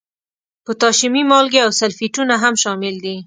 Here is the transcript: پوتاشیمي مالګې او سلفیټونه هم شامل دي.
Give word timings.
پوتاشیمي 0.65 1.21
مالګې 1.29 1.59
او 1.65 1.71
سلفیټونه 1.79 2.33
هم 2.43 2.53
شامل 2.63 2.95
دي. 3.03 3.15